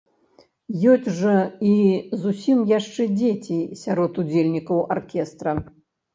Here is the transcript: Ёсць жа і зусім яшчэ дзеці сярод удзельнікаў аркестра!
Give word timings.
Ёсць 0.93 1.09
жа 1.19 1.33
і 1.71 1.73
зусім 2.23 2.57
яшчэ 2.79 3.07
дзеці 3.19 3.59
сярод 3.83 4.11
удзельнікаў 4.25 4.83
аркестра! 4.99 5.57